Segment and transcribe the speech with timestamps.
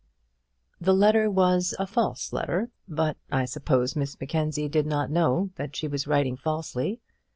[0.79, 5.75] The letter was a false letter; but I suppose Miss Mackenzie did not know that
[5.75, 6.99] she was writing falsely.